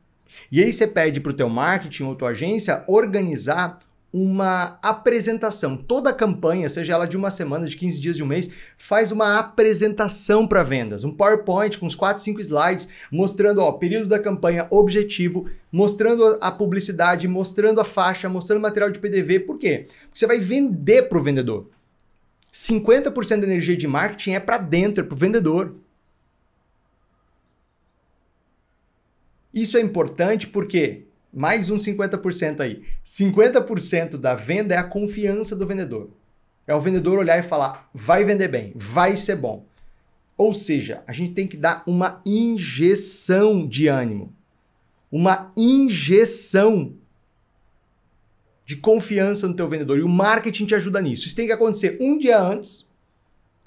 E 0.50 0.62
aí 0.62 0.72
você 0.72 0.86
pede 0.86 1.20
para 1.20 1.30
o 1.30 1.34
teu 1.34 1.48
marketing 1.48 2.04
ou 2.04 2.14
tua 2.14 2.30
agência 2.30 2.84
organizar 2.86 3.78
uma 4.12 4.78
apresentação. 4.82 5.76
Toda 5.76 6.12
campanha, 6.12 6.68
seja 6.68 6.92
ela 6.92 7.06
de 7.06 7.16
uma 7.16 7.30
semana, 7.30 7.66
de 7.66 7.76
15 7.76 8.00
dias, 8.00 8.16
de 8.16 8.22
um 8.22 8.26
mês, 8.26 8.50
faz 8.76 9.10
uma 9.10 9.38
apresentação 9.38 10.46
para 10.46 10.62
vendas. 10.62 11.02
Um 11.02 11.10
PowerPoint 11.10 11.78
com 11.78 11.86
uns 11.86 11.94
4, 11.94 12.22
5 12.22 12.40
slides 12.40 12.88
mostrando 13.10 13.62
o 13.62 13.72
período 13.72 14.06
da 14.06 14.18
campanha, 14.18 14.66
objetivo, 14.70 15.48
mostrando 15.70 16.38
a 16.42 16.50
publicidade, 16.50 17.26
mostrando 17.26 17.80
a 17.80 17.84
faixa, 17.84 18.28
mostrando 18.28 18.60
material 18.60 18.90
de 18.90 18.98
PDV. 18.98 19.40
Por 19.40 19.58
quê? 19.58 19.86
Porque 19.88 20.18
você 20.18 20.26
vai 20.26 20.38
vender 20.38 21.08
para 21.08 21.18
o 21.18 21.22
vendedor. 21.22 21.70
50% 22.52 23.40
da 23.40 23.46
energia 23.46 23.76
de 23.76 23.88
marketing 23.88 24.32
é 24.32 24.40
para 24.40 24.58
dentro, 24.58 25.02
é 25.02 25.06
para 25.06 25.14
o 25.14 25.18
vendedor. 25.18 25.74
Isso 29.54 29.78
é 29.78 29.80
importante 29.80 30.46
porque 30.48 31.04
mais 31.32 31.70
uns 31.70 31.82
50% 31.84 32.60
aí. 32.60 32.82
50% 33.04 34.16
da 34.16 34.34
venda 34.34 34.74
é 34.74 34.78
a 34.78 34.84
confiança 34.84 35.56
do 35.56 35.66
vendedor. 35.66 36.10
É 36.66 36.74
o 36.74 36.80
vendedor 36.80 37.18
olhar 37.18 37.38
e 37.38 37.42
falar: 37.42 37.88
vai 37.94 38.24
vender 38.24 38.48
bem, 38.48 38.72
vai 38.74 39.16
ser 39.16 39.36
bom. 39.36 39.64
Ou 40.36 40.52
seja, 40.52 41.02
a 41.06 41.12
gente 41.12 41.32
tem 41.32 41.46
que 41.46 41.56
dar 41.56 41.82
uma 41.86 42.20
injeção 42.26 43.66
de 43.66 43.88
ânimo. 43.88 44.32
Uma 45.10 45.52
injeção 45.56 46.94
de 48.64 48.76
confiança 48.76 49.46
no 49.46 49.54
teu 49.54 49.68
vendedor. 49.68 49.98
E 49.98 50.02
o 50.02 50.08
marketing 50.08 50.66
te 50.66 50.74
ajuda 50.74 51.00
nisso. 51.00 51.26
Isso 51.26 51.36
tem 51.36 51.46
que 51.46 51.52
acontecer 51.52 51.98
um 52.00 52.16
dia 52.16 52.40
antes. 52.40 52.90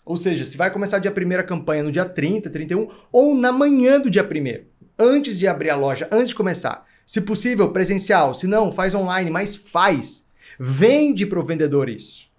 Ou 0.04 0.18
seja, 0.18 0.46
se 0.46 0.58
vai 0.58 0.72
começar 0.72 1.00
dia 1.00 1.12
primeira 1.12 1.44
campanha 1.44 1.84
no 1.84 1.92
dia 1.92 2.06
30, 2.06 2.50
31, 2.50 2.88
ou 3.12 3.36
na 3.36 3.52
manhã 3.52 4.00
do 4.00 4.10
dia 4.10 4.24
primeiro, 4.24 4.66
antes 4.98 5.38
de 5.38 5.48
abrir 5.48 5.72
a 5.72 5.76
loja, 5.76 6.08
antes 6.12 6.30
de 6.30 6.36
começar. 6.36 6.86
Se 7.06 7.22
possível, 7.22 7.72
presencial. 7.72 8.34
Se 8.34 8.48
não, 8.48 8.72
faz 8.72 8.96
online, 8.96 9.30
mas 9.30 9.56
faz. 9.56 10.26
Vende 10.60 11.26
para 11.26 11.40
o 11.40 11.46
vendedor 11.46 11.90
isso. 11.90 12.30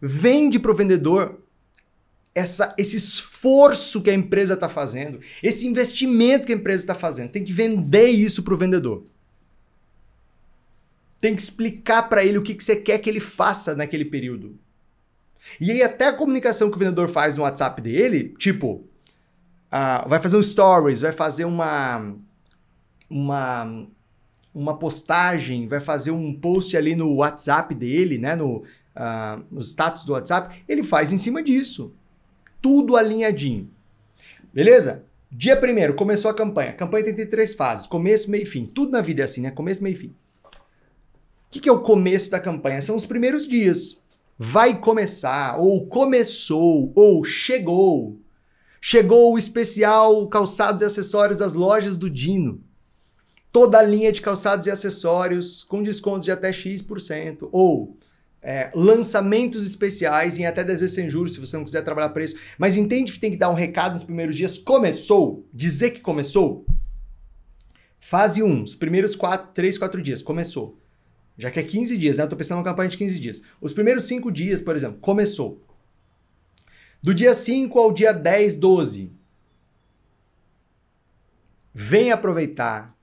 Vende 0.00 0.58
para 0.58 0.70
o 0.70 0.74
vendedor 0.74 1.40
essa, 2.34 2.74
esse 2.76 2.96
esforço 2.96 4.02
que 4.02 4.10
a 4.10 4.14
empresa 4.14 4.54
está 4.54 4.68
fazendo, 4.68 5.20
esse 5.42 5.66
investimento 5.66 6.46
que 6.46 6.52
a 6.52 6.56
empresa 6.56 6.82
está 6.82 6.94
fazendo. 6.94 7.30
Tem 7.30 7.44
que 7.44 7.52
vender 7.52 8.08
isso 8.08 8.42
para 8.42 8.54
o 8.54 8.56
vendedor. 8.56 9.06
Tem 11.20 11.34
que 11.34 11.40
explicar 11.40 12.02
para 12.08 12.24
ele 12.24 12.36
o 12.36 12.42
que, 12.42 12.54
que 12.54 12.64
você 12.64 12.76
quer 12.76 12.98
que 12.98 13.08
ele 13.08 13.20
faça 13.20 13.74
naquele 13.74 14.04
período. 14.04 14.58
E 15.60 15.70
aí, 15.70 15.82
até 15.82 16.08
a 16.08 16.12
comunicação 16.12 16.70
que 16.70 16.76
o 16.76 16.78
vendedor 16.78 17.08
faz 17.08 17.36
no 17.36 17.44
WhatsApp 17.44 17.80
dele, 17.80 18.34
tipo, 18.38 18.86
uh, 19.72 20.08
vai 20.08 20.18
fazer 20.18 20.36
um 20.36 20.42
stories, 20.42 21.02
vai 21.02 21.12
fazer 21.12 21.44
uma, 21.44 22.14
uma, 23.08 23.86
uma 24.54 24.78
postagem, 24.78 25.66
vai 25.66 25.80
fazer 25.80 26.10
um 26.10 26.32
post 26.32 26.76
ali 26.76 26.94
no 26.94 27.16
WhatsApp 27.16 27.74
dele, 27.74 28.18
né? 28.18 28.36
No, 28.36 28.58
uh, 28.58 29.44
no 29.50 29.60
status 29.60 30.04
do 30.04 30.12
WhatsApp, 30.12 30.64
ele 30.68 30.82
faz 30.82 31.12
em 31.12 31.16
cima 31.16 31.42
disso. 31.42 31.92
Tudo 32.62 32.96
alinhadinho. 32.96 33.68
Beleza? 34.52 35.04
Dia 35.30 35.56
primeiro, 35.56 35.94
começou 35.94 36.30
a 36.30 36.34
campanha. 36.34 36.70
A 36.70 36.74
campanha 36.74 37.12
tem 37.12 37.26
três 37.26 37.54
fases: 37.54 37.86
começo, 37.86 38.30
meio 38.30 38.44
e 38.44 38.46
fim. 38.46 38.64
Tudo 38.64 38.92
na 38.92 39.00
vida 39.00 39.22
é 39.22 39.24
assim, 39.24 39.40
né? 39.40 39.50
Começo, 39.50 39.82
meio 39.82 39.94
e 39.94 39.98
fim 39.98 40.14
que, 41.54 41.60
que 41.60 41.68
é 41.68 41.72
o 41.72 41.82
começo 41.82 42.30
da 42.32 42.40
campanha? 42.40 42.82
São 42.82 42.96
os 42.96 43.06
primeiros 43.06 43.46
dias. 43.46 44.02
Vai 44.36 44.80
começar, 44.80 45.56
ou 45.56 45.86
começou, 45.86 46.92
ou 46.96 47.24
chegou. 47.24 48.18
Chegou 48.80 49.32
o 49.32 49.38
especial 49.38 50.26
calçados 50.28 50.82
e 50.82 50.84
acessórios 50.84 51.38
das 51.38 51.54
lojas 51.54 51.96
do 51.96 52.10
Dino. 52.10 52.60
Toda 53.54 53.78
a 53.78 53.82
linha 53.82 54.10
de 54.10 54.20
calçados 54.20 54.66
e 54.66 54.70
acessórios 54.72 55.62
com 55.62 55.80
descontos 55.80 56.24
de 56.24 56.32
até 56.32 56.52
X%. 56.52 57.48
Ou 57.52 57.96
é, 58.42 58.72
lançamentos 58.74 59.64
especiais 59.64 60.36
em 60.40 60.44
até 60.44 60.64
10 60.64 60.80
vezes 60.80 60.96
sem 60.96 61.08
juros, 61.08 61.34
se 61.34 61.40
você 61.40 61.56
não 61.56 61.62
quiser 61.62 61.82
trabalhar 61.82 62.08
preço. 62.08 62.34
Mas 62.58 62.76
entende 62.76 63.12
que 63.12 63.20
tem 63.20 63.30
que 63.30 63.36
dar 63.36 63.50
um 63.50 63.54
recado 63.54 63.92
nos 63.92 64.02
primeiros 64.02 64.36
dias. 64.36 64.58
Começou. 64.58 65.46
Dizer 65.52 65.92
que 65.92 66.00
começou. 66.00 66.66
Fase 68.00 68.42
1, 68.42 68.64
os 68.64 68.74
primeiros 68.74 69.14
4, 69.14 69.52
3, 69.54 69.78
4 69.78 70.02
dias. 70.02 70.20
Começou. 70.20 70.76
Já 71.38 71.48
que 71.48 71.60
é 71.60 71.62
15 71.62 71.96
dias, 71.96 72.16
né? 72.16 72.24
Eu 72.24 72.28
tô 72.28 72.36
pensando 72.36 72.58
numa 72.58 72.64
campanha 72.64 72.90
de 72.90 72.98
15 72.98 73.20
dias. 73.20 73.42
Os 73.60 73.72
primeiros 73.72 74.04
5 74.06 74.32
dias, 74.32 74.60
por 74.60 74.74
exemplo, 74.74 74.98
começou. 75.00 75.62
Do 77.00 77.14
dia 77.14 77.32
5 77.32 77.78
ao 77.78 77.92
dia 77.92 78.12
10, 78.12 78.56
12. 78.56 79.12
Vem 81.72 82.10
aproveitar. 82.10 82.96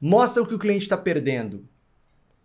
Mostra 0.00 0.42
o 0.42 0.46
que 0.46 0.54
o 0.54 0.58
cliente 0.58 0.84
está 0.84 0.96
perdendo. 0.96 1.64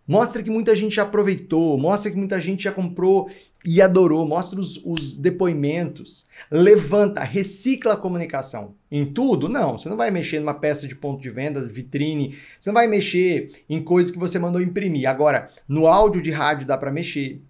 Mostra 0.06 0.42
que 0.42 0.50
muita 0.50 0.74
gente 0.74 0.96
já 0.96 1.02
aproveitou, 1.02 1.78
mostra 1.78 2.10
que 2.10 2.16
muita 2.16 2.40
gente 2.40 2.64
já 2.64 2.72
comprou 2.72 3.30
e 3.64 3.80
adorou, 3.80 4.26
mostra 4.26 4.60
os, 4.60 4.84
os, 4.84 5.16
depoimentos, 5.16 6.28
levanta, 6.50 7.22
recicla 7.22 7.94
a 7.94 7.96
comunicação. 7.96 8.74
Em 8.90 9.04
tudo? 9.04 9.48
Não, 9.48 9.78
você 9.78 9.88
não 9.88 9.96
vai 9.96 10.10
mexer 10.10 10.40
numa 10.40 10.54
peça 10.54 10.88
de 10.88 10.96
ponto 10.96 11.22
de 11.22 11.30
venda, 11.30 11.64
vitrine, 11.64 12.36
você 12.58 12.70
não 12.70 12.74
vai 12.74 12.88
mexer 12.88 13.64
em 13.70 13.80
coisas 13.80 14.10
que 14.10 14.18
você 14.18 14.40
mandou 14.40 14.60
imprimir. 14.60 15.08
Agora, 15.08 15.48
no 15.68 15.86
áudio 15.86 16.20
de 16.20 16.32
rádio 16.32 16.66
dá 16.66 16.76
para 16.76 16.90
mexer, 16.90 17.40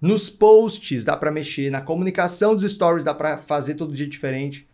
nos 0.00 0.30
posts 0.30 1.04
dá 1.04 1.14
para 1.14 1.30
mexer, 1.30 1.70
na 1.70 1.82
comunicação 1.82 2.54
dos 2.54 2.70
stories 2.70 3.04
dá 3.04 3.12
para 3.12 3.36
fazer 3.36 3.74
todo 3.74 3.94
dia 3.94 4.06
diferente 4.06 4.66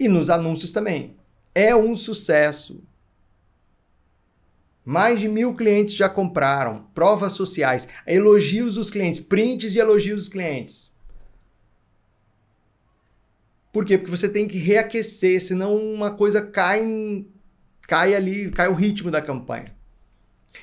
e 0.00 0.08
nos 0.08 0.30
anúncios 0.30 0.72
também. 0.72 1.14
É 1.54 1.76
um 1.76 1.94
sucesso. 1.94 2.82
Mais 4.86 5.18
de 5.18 5.26
mil 5.26 5.52
clientes 5.52 5.96
já 5.96 6.08
compraram. 6.08 6.86
Provas 6.94 7.32
sociais, 7.32 7.88
elogios 8.06 8.76
dos 8.76 8.88
clientes, 8.88 9.18
prints 9.18 9.72
de 9.72 9.80
elogios 9.80 10.22
dos 10.22 10.28
clientes. 10.28 10.94
Por 13.72 13.84
quê? 13.84 13.98
Porque 13.98 14.16
você 14.16 14.28
tem 14.28 14.46
que 14.46 14.58
reaquecer, 14.58 15.42
senão 15.42 15.74
uma 15.74 16.12
coisa 16.12 16.40
cai, 16.40 17.26
cai 17.82 18.14
ali, 18.14 18.48
cai 18.52 18.68
o 18.68 18.74
ritmo 18.74 19.10
da 19.10 19.20
campanha. 19.20 19.74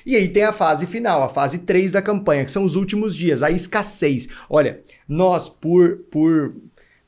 E 0.06 0.16
aí 0.16 0.26
tem 0.26 0.42
a 0.42 0.52
fase 0.52 0.86
final, 0.86 1.22
a 1.22 1.28
fase 1.28 1.58
3 1.58 1.92
da 1.92 2.00
campanha, 2.00 2.46
que 2.46 2.50
são 2.50 2.64
os 2.64 2.76
últimos 2.76 3.14
dias, 3.14 3.42
a 3.42 3.50
escassez. 3.50 4.28
Olha, 4.48 4.82
nós 5.06 5.50
por 5.50 5.98
por 6.10 6.56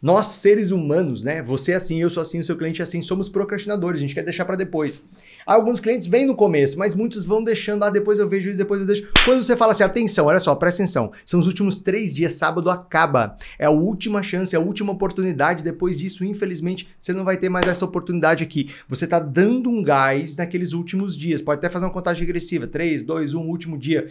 nós 0.01 0.27
seres 0.27 0.71
humanos, 0.71 1.23
né? 1.23 1.43
Você 1.43 1.73
é 1.73 1.77
assim, 1.77 2.01
eu 2.01 2.11
sou 2.11 2.21
assim, 2.21 2.39
o 2.39 2.45
seu 2.45 2.57
cliente 2.57 2.83
é 2.83 2.85
assim, 2.85 3.01
somos 3.01 3.29
procrastinadores, 3.29 3.99
a 3.99 4.03
gente 4.03 4.15
quer 4.15 4.23
deixar 4.23 4.45
para 4.45 4.55
depois. 4.55 5.05
Alguns 5.47 5.79
clientes 5.79 6.09
vêm 6.09 6.27
no 6.27 6.35
começo, 6.35 6.77
mas 6.77 6.93
muitos 6.93 7.25
vão 7.25 7.41
deixando, 7.41 7.85
ah, 7.85 7.91
depois 7.91 8.19
eu 8.19 8.29
vejo 8.29 8.51
isso, 8.51 8.59
depois 8.59 8.81
eu 8.81 8.87
deixo. 8.87 9.09
Quando 9.25 9.45
você 9.45 9.55
fala 9.55 9.71
assim, 9.71 9.85
atenção, 9.85 10.27
olha 10.27 10.41
só, 10.41 10.53
presta 10.57 10.83
atenção, 10.83 11.13
são 11.25 11.39
os 11.39 11.47
últimos 11.47 11.79
três 11.79 12.13
dias, 12.13 12.33
sábado 12.33 12.69
acaba. 12.69 13.37
É 13.57 13.67
a 13.67 13.71
última 13.71 14.25
chance, 14.25 14.57
é 14.57 14.59
a 14.59 14.63
última 14.63 14.93
oportunidade. 14.93 15.63
Depois 15.63 15.97
disso, 15.97 16.25
infelizmente, 16.25 16.89
você 16.99 17.13
não 17.13 17.25
vai 17.25 17.37
ter 17.37 17.49
mais 17.49 17.69
essa 17.69 17.85
oportunidade 17.85 18.43
aqui. 18.43 18.71
Você 18.89 19.05
está 19.05 19.21
dando 19.21 19.71
um 19.71 19.85
gás 19.85 20.37
naqueles 20.37 20.73
últimos 20.73 21.17
dias. 21.17 21.41
Pode 21.41 21.59
até 21.59 21.71
fazer 21.71 21.85
uma 21.85 21.93
contagem 21.93 22.23
regressiva: 22.23 22.67
3, 22.67 23.05
2, 23.05 23.35
1, 23.35 23.41
último 23.41 23.79
dia. 23.79 24.07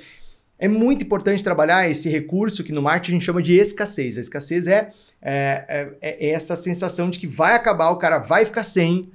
É 0.57 0.69
muito 0.69 1.03
importante 1.03 1.43
trabalhar 1.43 1.89
esse 1.89 2.07
recurso 2.07 2.63
que 2.63 2.71
no 2.71 2.81
marketing 2.81 3.11
a 3.11 3.15
gente 3.15 3.25
chama 3.25 3.41
de 3.41 3.57
escassez. 3.57 4.17
A 4.17 4.21
escassez 4.21 4.67
é, 4.67 4.91
é, 5.21 5.89
é, 6.01 6.27
é 6.27 6.29
essa 6.29 6.55
sensação 6.55 7.09
de 7.09 7.19
que 7.19 7.27
vai 7.27 7.55
acabar, 7.55 7.89
o 7.89 7.97
cara 7.97 8.19
vai 8.19 8.45
ficar 8.45 8.63
sem, 8.63 9.11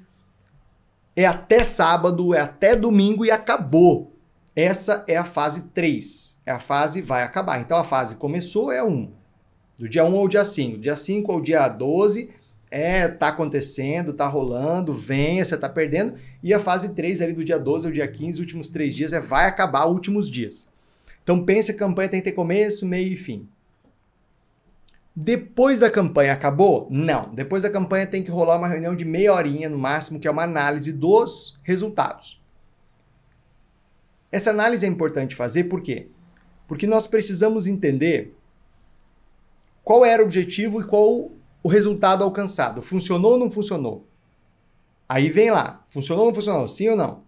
é 1.23 1.27
até 1.27 1.65
sábado, 1.65 2.35
é 2.35 2.41
até 2.41 2.75
domingo 2.75 3.25
e 3.25 3.31
acabou. 3.31 4.17
Essa 4.55 5.05
é 5.07 5.17
a 5.17 5.25
fase 5.25 5.69
3. 5.69 6.41
É 6.45 6.53
a 6.53 6.59
fase 6.59 7.03
vai 7.03 7.23
acabar. 7.23 7.61
Então 7.61 7.77
a 7.77 7.85
fase 7.85 8.17
começou 8.17 8.73
é 8.73 8.83
1. 8.83 9.11
Do 9.77 9.89
dia 9.89 10.05
1 10.05 10.17
ao 10.17 10.29
dia 10.29 10.45
5. 10.45 10.77
Do 10.77 10.83
dia 10.83 10.97
5 10.97 11.33
ao 11.33 11.41
dia 11.41 11.69
12 11.69 12.31
é 12.71 13.09
tá 13.09 13.29
acontecendo, 13.29 14.13
tá 14.13 14.27
rolando, 14.27 14.93
venha, 14.93 15.45
você 15.45 15.57
tá 15.57 15.69
perdendo. 15.69 16.15
E 16.43 16.55
a 16.55 16.61
fase 16.61 16.95
3 16.95 17.21
ali 17.21 17.33
do 17.33 17.45
dia 17.45 17.59
12 17.59 17.87
ao 17.87 17.93
dia 17.93 18.07
15, 18.07 18.41
últimos 18.41 18.71
3 18.71 18.95
dias 18.95 19.13
é 19.13 19.21
vai 19.21 19.47
acabar 19.47 19.87
últimos 19.87 20.31
dias. 20.31 20.69
Então 21.23 21.45
pense 21.45 21.73
a 21.73 21.77
campanha 21.77 22.09
tem 22.09 22.21
que 22.21 22.31
ter 22.31 22.37
começo, 22.37 22.87
meio 22.87 23.13
e 23.13 23.17
fim. 23.17 23.49
Depois 25.15 25.81
da 25.81 25.91
campanha 25.91 26.33
acabou? 26.33 26.87
Não. 26.91 27.35
Depois 27.35 27.63
da 27.63 27.71
campanha 27.71 28.07
tem 28.07 28.23
que 28.23 28.31
rolar 28.31 28.57
uma 28.57 28.69
reunião 28.69 28.95
de 28.95 29.05
meia 29.05 29.35
horinha 29.35 29.69
no 29.69 29.79
máximo, 29.79 30.21
que 30.21 30.29
é 30.29 30.31
uma 30.31 30.45
análise 30.45 30.93
dos 30.93 31.59
resultados. 31.63 32.41
Essa 34.31 34.51
análise 34.51 34.87
é 34.87 34.89
importante 34.89 35.35
fazer 35.35 35.65
por 35.65 35.83
quê? 35.83 36.09
Porque 36.69 36.87
nós 36.87 37.07
precisamos 37.07 37.67
entender 37.67 38.37
qual 39.83 40.05
era 40.05 40.23
o 40.23 40.25
objetivo 40.27 40.81
e 40.81 40.85
qual 40.85 41.33
o 41.63 41.69
resultado 41.69 42.23
alcançado. 42.23 42.81
Funcionou 42.81 43.33
ou 43.33 43.39
não 43.39 43.51
funcionou? 43.51 44.07
Aí 45.09 45.29
vem 45.29 45.51
lá, 45.51 45.83
funcionou 45.89 46.25
ou 46.25 46.31
não 46.31 46.35
funcionou? 46.35 46.69
Sim 46.69 46.91
ou 46.91 46.97
não? 46.97 47.23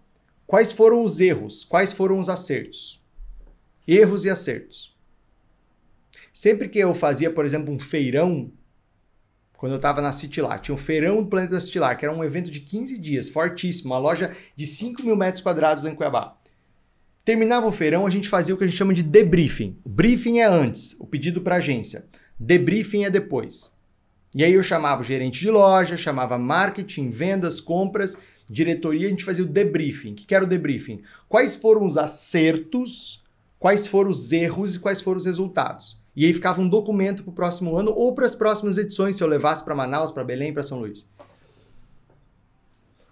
Quais 0.47 0.71
foram 0.71 1.03
os 1.03 1.19
erros? 1.19 1.65
Quais 1.65 1.91
foram 1.91 2.17
os 2.19 2.29
acertos? 2.29 3.03
Erros 3.85 4.23
e 4.23 4.29
acertos. 4.29 4.92
Sempre 6.33 6.67
que 6.67 6.79
eu 6.79 6.95
fazia, 6.95 7.29
por 7.29 7.45
exemplo, 7.45 7.71
um 7.71 7.77
feirão, 7.77 8.51
quando 9.55 9.73
eu 9.73 9.75
estava 9.75 10.01
na 10.01 10.11
Citylar, 10.11 10.59
tinha 10.59 10.73
um 10.73 10.77
feirão 10.77 11.21
do 11.21 11.29
Planeta 11.29 11.61
Citylar, 11.61 11.95
que 11.95 12.03
era 12.03 12.13
um 12.13 12.23
evento 12.23 12.49
de 12.49 12.59
15 12.59 12.97
dias, 12.97 13.29
fortíssimo, 13.29 13.93
uma 13.93 13.99
loja 13.99 14.35
de 14.55 14.65
5 14.65 15.03
mil 15.03 15.15
metros 15.15 15.43
quadrados 15.43 15.85
em 15.85 15.93
Cuiabá. 15.93 16.35
Terminava 17.23 17.67
o 17.67 17.71
feirão, 17.71 18.07
a 18.07 18.09
gente 18.09 18.27
fazia 18.27 18.55
o 18.55 18.57
que 18.57 18.63
a 18.63 18.67
gente 18.67 18.75
chama 18.75 18.95
de 18.95 19.03
debriefing. 19.03 19.77
O 19.85 19.89
briefing 19.89 20.39
é 20.39 20.45
antes, 20.45 20.99
o 20.99 21.05
pedido 21.05 21.39
para 21.39 21.57
agência. 21.57 22.07
Debriefing 22.39 23.03
é 23.03 23.11
depois. 23.11 23.77
E 24.35 24.43
aí 24.43 24.53
eu 24.53 24.63
chamava 24.63 25.01
o 25.01 25.05
gerente 25.05 25.39
de 25.39 25.51
loja, 25.51 25.95
chamava 25.95 26.35
marketing, 26.39 27.11
vendas, 27.11 27.61
compras, 27.61 28.17
diretoria, 28.49 29.05
a 29.05 29.09
gente 29.11 29.23
fazia 29.23 29.45
o 29.45 29.47
debriefing. 29.47 30.13
O 30.13 30.15
que 30.15 30.33
era 30.33 30.43
o 30.43 30.47
debriefing? 30.47 31.03
Quais 31.29 31.55
foram 31.55 31.85
os 31.85 31.95
acertos, 31.95 33.23
quais 33.59 33.85
foram 33.85 34.09
os 34.09 34.31
erros 34.31 34.75
e 34.75 34.79
quais 34.79 34.99
foram 34.99 35.19
os 35.19 35.25
resultados? 35.25 36.01
E 36.15 36.25
aí 36.25 36.33
ficava 36.33 36.61
um 36.61 36.69
documento 36.69 37.23
para 37.23 37.31
o 37.31 37.33
próximo 37.33 37.75
ano 37.75 37.91
ou 37.91 38.13
para 38.13 38.25
as 38.25 38.35
próximas 38.35 38.77
edições, 38.77 39.15
se 39.15 39.23
eu 39.23 39.27
levasse 39.27 39.63
para 39.63 39.73
Manaus, 39.73 40.11
para 40.11 40.23
Belém, 40.23 40.53
para 40.53 40.63
São 40.63 40.79
Luís. 40.79 41.07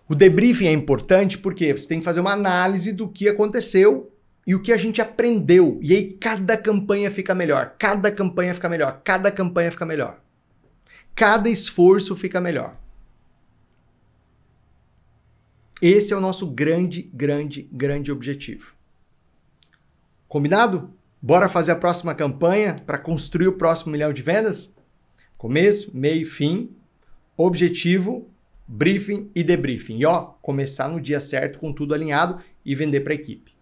O 0.08 0.13
debriefing 0.13 0.67
é 0.67 0.72
importante 0.72 1.38
porque 1.38 1.72
você 1.72 1.88
tem 1.88 2.00
que 2.00 2.05
fazer 2.05 2.20
uma 2.20 2.34
análise 2.34 2.91
do 2.91 3.08
que 3.08 3.29
aconteceu 3.29 4.13
e 4.46 4.53
o 4.53 4.62
que 4.62 4.72
a 4.72 4.77
gente 4.77 5.01
aprendeu. 5.01 5.79
E 5.81 5.93
aí 5.93 6.13
cada 6.13 6.58
campanha 6.58 7.10
fica 7.10 7.34
melhor, 7.34 7.75
cada 7.79 8.12
campanha 8.12 8.53
fica 8.53 8.67
melhor, 8.67 9.01
cada 9.03 9.31
campanha 9.31 9.72
fica 9.72 9.86
melhor. 9.86 10.20
Cada 11.15 11.50
esforço 11.50 12.15
fica 12.15 12.39
melhor. 12.39 12.77
Esse 15.81 16.13
é 16.13 16.15
o 16.15 16.22
nosso 16.22 16.48
grande, 16.48 17.03
grande, 17.13 17.67
grande 17.72 18.12
objetivo. 18.12 18.75
Combinado? 20.27 20.93
Bora 21.24 21.48
fazer 21.48 21.74
a 21.74 21.75
próxima 21.75 22.16
campanha 22.16 22.75
para 22.84 22.98
construir 22.98 23.48
o 23.48 23.54
próximo 23.54 23.92
milhão 23.92 24.12
de 24.12 24.24
vendas? 24.24 24.75
Começo, 25.38 25.96
meio, 25.96 26.25
fim, 26.25 26.72
objetivo, 27.38 28.28
briefing 28.68 29.30
e 29.36 29.44
debriefing. 29.44 30.00
E 30.00 30.06
ó, 30.06 30.32
começar 30.42 30.88
no 30.88 31.00
dia 31.00 31.20
certo 31.20 31.60
com 31.60 31.72
tudo 31.72 31.94
alinhado 31.94 32.40
e 32.66 32.74
vender 32.74 33.01
para 33.01 33.13
a 33.13 33.16
equipe. 33.16 33.54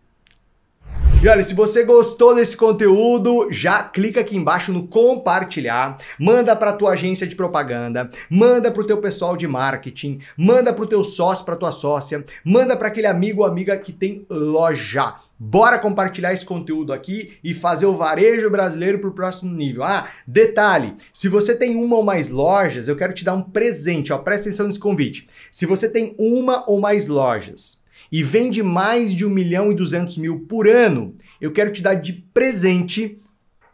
E 1.22 1.28
olha, 1.28 1.44
se 1.44 1.54
você 1.54 1.84
gostou 1.84 2.34
desse 2.34 2.56
conteúdo, 2.56 3.52
já 3.52 3.84
clica 3.84 4.22
aqui 4.22 4.38
embaixo 4.38 4.72
no 4.72 4.88
compartilhar, 4.88 5.98
manda 6.18 6.56
para 6.56 6.72
tua 6.72 6.92
agência 6.92 7.28
de 7.28 7.36
propaganda, 7.36 8.10
manda 8.30 8.72
para 8.72 8.82
o 8.82 8.88
teu 8.88 9.00
pessoal 9.00 9.36
de 9.36 9.46
marketing, 9.46 10.20
manda 10.38 10.72
para 10.72 10.86
o 10.86 10.88
teu 10.88 11.04
sócio, 11.04 11.44
para 11.44 11.58
tua 11.58 11.74
sócia, 11.74 12.24
manda 12.42 12.78
para 12.78 12.88
aquele 12.88 13.08
amigo 13.08 13.42
ou 13.42 13.46
amiga 13.46 13.76
que 13.76 13.92
tem 13.92 14.26
loja. 14.30 15.16
Bora 15.42 15.80
compartilhar 15.80 16.34
esse 16.34 16.44
conteúdo 16.44 16.92
aqui 16.92 17.32
e 17.42 17.54
fazer 17.54 17.86
o 17.86 17.96
varejo 17.96 18.50
brasileiro 18.50 19.00
para 19.00 19.10
o 19.10 19.14
próximo 19.14 19.56
nível. 19.56 19.84
Ah, 19.84 20.10
detalhe: 20.28 20.96
se 21.14 21.30
você 21.30 21.56
tem 21.56 21.78
uma 21.78 21.96
ou 21.96 22.04
mais 22.04 22.28
lojas, 22.28 22.90
eu 22.90 22.96
quero 22.98 23.14
te 23.14 23.24
dar 23.24 23.36
um 23.36 23.42
presente. 23.42 24.12
Ó, 24.12 24.18
presta 24.18 24.50
atenção 24.50 24.66
nesse 24.66 24.80
convite. 24.80 25.28
Se 25.50 25.66
você 25.66 25.88
tem 25.88 26.14
uma 26.20 26.70
ou 26.70 26.82
mais 26.82 27.08
lojas 27.08 27.86
e 28.12 28.22
vende 28.22 28.62
mais 28.62 29.14
de 29.14 29.26
1 29.26 29.30
milhão 29.30 29.72
e 29.72 29.76
200 29.76 30.18
mil 30.18 30.42
por 30.42 30.68
ano, 30.68 31.16
eu 31.40 31.54
quero 31.54 31.72
te 31.72 31.82
dar 31.82 31.94
de 31.94 32.12
presente 32.12 33.18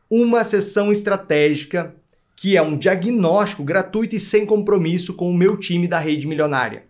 uma 0.07 0.43
sessão 0.43 0.91
estratégica 0.91 1.95
que 2.35 2.55
é 2.55 2.61
um 2.61 2.77
diagnóstico 2.77 3.63
gratuito 3.63 4.15
e 4.15 4.19
sem 4.19 4.45
compromisso 4.45 5.15
com 5.15 5.31
o 5.31 5.33
meu 5.33 5.57
time 5.57 5.87
da 5.87 5.97
Rede 5.97 6.27
Milionária. 6.27 6.83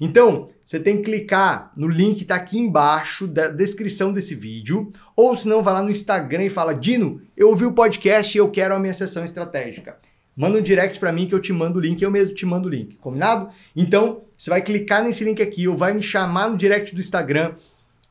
Então, 0.00 0.48
você 0.72 0.80
tem 0.80 0.96
que 0.96 1.02
clicar 1.02 1.70
no 1.76 1.86
link 1.86 2.16
que 2.16 2.22
está 2.22 2.34
aqui 2.34 2.58
embaixo 2.58 3.26
da 3.26 3.48
descrição 3.48 4.10
desse 4.10 4.34
vídeo, 4.34 4.90
ou 5.14 5.36
se 5.36 5.46
não, 5.46 5.62
vai 5.62 5.74
lá 5.74 5.82
no 5.82 5.90
Instagram 5.90 6.44
e 6.44 6.50
fala: 6.50 6.72
Dino, 6.72 7.20
eu 7.36 7.50
ouvi 7.50 7.66
o 7.66 7.72
podcast 7.72 8.34
e 8.34 8.40
eu 8.40 8.50
quero 8.50 8.74
a 8.74 8.78
minha 8.78 8.94
sessão 8.94 9.22
estratégica. 9.22 9.98
Manda 10.34 10.56
um 10.56 10.62
direct 10.62 10.98
para 10.98 11.12
mim 11.12 11.26
que 11.26 11.34
eu 11.34 11.40
te 11.40 11.52
mando 11.52 11.78
o 11.78 11.82
link, 11.82 12.00
eu 12.00 12.10
mesmo 12.10 12.34
te 12.34 12.46
mando 12.46 12.68
o 12.68 12.70
link, 12.70 12.96
combinado? 12.96 13.50
Então, 13.76 14.22
você 14.36 14.48
vai 14.48 14.62
clicar 14.62 15.04
nesse 15.04 15.22
link 15.24 15.42
aqui, 15.42 15.68
ou 15.68 15.76
vai 15.76 15.92
me 15.92 16.00
chamar 16.00 16.48
no 16.48 16.56
direct 16.56 16.94
do 16.94 17.00
Instagram 17.02 17.54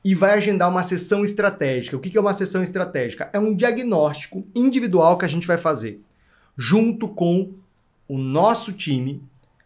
e 0.05 0.13
vai 0.13 0.33
agendar 0.33 0.69
uma 0.69 0.83
sessão 0.83 1.23
estratégica. 1.23 1.97
O 1.97 1.99
que 1.99 2.15
é 2.15 2.21
uma 2.21 2.31
sessão 2.31 2.61
estratégica? 2.61 3.27
É 3.33 3.39
um 3.39 3.55
diagnóstico 3.55 4.45
individual 4.53 5.17
que 5.17 5.25
a 5.25 5.27
gente 5.27 5.47
vai 5.47 5.57
fazer 5.57 5.99
junto 6.55 7.07
com 7.07 7.53
o 8.07 8.19
nosso 8.19 8.71
time 8.71 9.23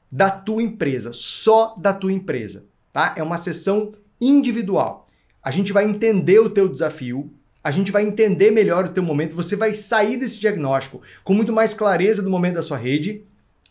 da 0.09 0.29
tua 0.29 0.63
empresa, 0.63 1.11
só 1.11 1.75
da 1.77 1.93
tua 1.93 2.13
empresa, 2.13 2.63
tá? 2.95 3.13
É 3.17 3.21
uma 3.21 3.37
sessão 3.37 3.91
individual. 4.21 5.05
A 5.43 5.51
gente 5.51 5.73
vai 5.73 5.83
entender 5.83 6.39
o 6.39 6.49
teu 6.49 6.69
desafio, 6.69 7.29
a 7.61 7.69
gente 7.69 7.91
vai 7.91 8.05
entender 8.05 8.51
melhor 8.51 8.85
o 8.85 8.89
teu 8.89 9.03
momento, 9.03 9.35
você 9.35 9.57
vai 9.57 9.75
sair 9.75 10.15
desse 10.15 10.39
diagnóstico 10.39 11.01
com 11.21 11.33
muito 11.33 11.51
mais 11.51 11.73
clareza 11.73 12.23
do 12.23 12.29
momento 12.29 12.55
da 12.55 12.61
sua 12.61 12.77
rede 12.77 13.25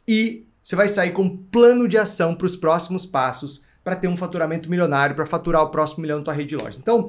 e 0.07 0.47
você 0.63 0.77
vai 0.77 0.89
sair 0.89 1.13
com 1.13 1.23
um 1.23 1.37
plano 1.39 1.89
de 1.89 1.97
ação 1.97 2.35
para 2.35 2.45
os 2.45 2.55
próximos 2.55 3.07
passos 3.07 3.65
para 3.83 3.97
ter 3.97 4.09
um 4.09 4.17
faturamento 4.17 4.69
milionário, 4.69 5.17
para 5.17 5.25
faturar 5.25 5.63
o 5.63 5.71
próximo 5.71 6.03
milhão 6.03 6.19
na 6.19 6.25
tua 6.25 6.35
rede 6.35 6.51
de 6.51 6.57
lojas. 6.57 6.77
Então, 6.77 7.09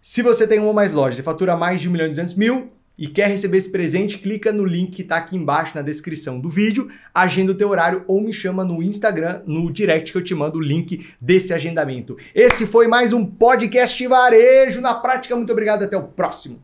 se 0.00 0.22
você 0.22 0.46
tem 0.46 0.58
uma 0.58 0.68
ou 0.68 0.74
mais 0.74 0.94
lojas 0.94 1.18
e 1.18 1.22
fatura 1.22 1.54
mais 1.54 1.82
de 1.82 1.88
1 1.90 1.92
milhão 1.92 2.06
e 2.06 2.10
200 2.10 2.34
mil 2.34 2.72
e 2.98 3.06
quer 3.06 3.28
receber 3.28 3.58
esse 3.58 3.70
presente, 3.70 4.18
clica 4.18 4.52
no 4.52 4.64
link 4.64 4.92
que 4.92 5.02
está 5.02 5.16
aqui 5.16 5.36
embaixo 5.36 5.74
na 5.74 5.82
descrição 5.82 6.40
do 6.40 6.48
vídeo, 6.48 6.88
agenda 7.14 7.52
o 7.52 7.54
teu 7.54 7.68
horário 7.68 8.04
ou 8.06 8.20
me 8.20 8.32
chama 8.32 8.64
no 8.64 8.82
Instagram, 8.82 9.42
no 9.46 9.70
direct 9.72 10.12
que 10.12 10.18
eu 10.18 10.24
te 10.24 10.34
mando 10.34 10.58
o 10.58 10.62
link 10.62 11.06
desse 11.20 11.52
agendamento. 11.52 12.16
Esse 12.34 12.66
foi 12.66 12.86
mais 12.86 13.12
um 13.12 13.24
podcast 13.24 14.06
varejo 14.06 14.80
na 14.80 14.94
prática. 14.94 15.36
Muito 15.36 15.52
obrigado, 15.52 15.82
até 15.82 15.96
o 15.96 16.04
próximo. 16.04 16.62